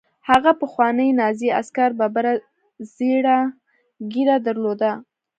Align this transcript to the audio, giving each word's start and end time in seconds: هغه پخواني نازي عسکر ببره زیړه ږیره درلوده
هغه 0.29 0.51
پخواني 0.61 1.07
نازي 1.19 1.49
عسکر 1.59 1.89
ببره 1.99 2.33
زیړه 2.95 3.39
ږیره 4.11 4.37
درلوده 4.47 4.91